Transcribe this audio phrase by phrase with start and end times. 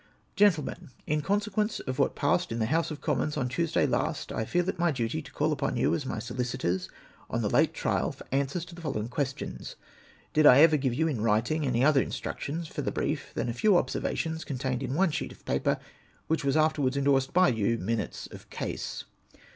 [0.35, 4.45] GrEXTLEMEN,— In consequeuce of what passed in the House of Commons on Tuesday last, I
[4.45, 6.89] feel it my duty to call upon you, as my solicitors
[7.29, 9.75] on the late trial, for answers to the following questions:—
[10.33, 13.53] Did I ever give you, in writing, any other instructions for tlie brief, than a
[13.53, 15.77] few observations contained in one sheet of paper,
[16.25, 19.03] which was afterwards endorsed by you," Minutes of Case